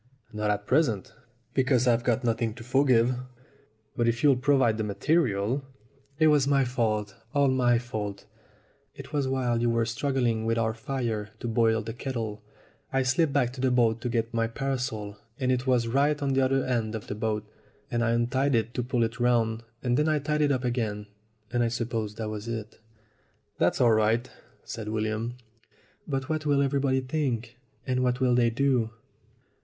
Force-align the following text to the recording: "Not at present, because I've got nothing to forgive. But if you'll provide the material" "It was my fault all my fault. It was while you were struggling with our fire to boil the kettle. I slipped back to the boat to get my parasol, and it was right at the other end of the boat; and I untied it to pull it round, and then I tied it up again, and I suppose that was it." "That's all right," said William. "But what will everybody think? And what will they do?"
"Not 0.33 0.49
at 0.49 0.65
present, 0.65 1.13
because 1.53 1.85
I've 1.87 2.03
got 2.03 2.23
nothing 2.23 2.55
to 2.55 2.63
forgive. 2.63 3.13
But 3.95 4.07
if 4.07 4.23
you'll 4.23 4.35
provide 4.35 4.79
the 4.79 4.83
material" 4.83 5.63
"It 6.17 6.25
was 6.25 6.47
my 6.47 6.65
fault 6.65 7.15
all 7.35 7.49
my 7.49 7.77
fault. 7.77 8.25
It 8.95 9.13
was 9.13 9.27
while 9.27 9.61
you 9.61 9.69
were 9.69 9.85
struggling 9.85 10.43
with 10.43 10.57
our 10.57 10.73
fire 10.73 11.29
to 11.39 11.47
boil 11.47 11.83
the 11.83 11.93
kettle. 11.93 12.43
I 12.91 13.03
slipped 13.03 13.31
back 13.31 13.53
to 13.53 13.61
the 13.61 13.69
boat 13.69 14.01
to 14.01 14.09
get 14.09 14.33
my 14.33 14.47
parasol, 14.47 15.17
and 15.39 15.51
it 15.51 15.67
was 15.67 15.87
right 15.87 16.19
at 16.19 16.33
the 16.33 16.41
other 16.41 16.65
end 16.65 16.95
of 16.95 17.05
the 17.05 17.13
boat; 17.13 17.45
and 17.91 18.03
I 18.03 18.09
untied 18.09 18.55
it 18.55 18.73
to 18.73 18.83
pull 18.83 19.03
it 19.03 19.19
round, 19.19 19.61
and 19.83 19.97
then 19.97 20.09
I 20.09 20.17
tied 20.17 20.41
it 20.41 20.51
up 20.51 20.63
again, 20.63 21.05
and 21.53 21.61
I 21.61 21.67
suppose 21.67 22.15
that 22.15 22.27
was 22.27 22.47
it." 22.47 22.79
"That's 23.59 23.79
all 23.79 23.91
right," 23.93 24.27
said 24.63 24.87
William. 24.89 25.35
"But 26.07 26.27
what 26.27 26.47
will 26.47 26.63
everybody 26.63 27.01
think? 27.01 27.59
And 27.85 27.99
what 28.01 28.19
will 28.19 28.33
they 28.33 28.49
do?" 28.49 28.89